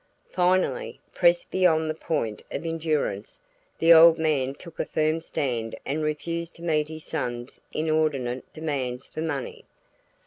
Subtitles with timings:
[0.31, 3.39] Finally, pressed beyond the point of endurance,
[3.77, 9.07] the old man took a firm stand and refused to meet his son's inordinate demands
[9.07, 9.63] for money.